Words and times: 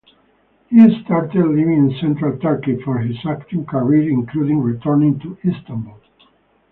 He 0.71 1.01
started 1.05 1.35
living 1.45 1.73
in 1.91 1.95
central 2.01 2.35
Turkey 2.39 2.81
for 2.81 2.97
his 2.97 3.17
acting 3.23 3.65
career 3.67 4.09
including 4.09 4.57
returning 4.59 5.19
to 5.19 5.37
Istanbul. 5.45 5.99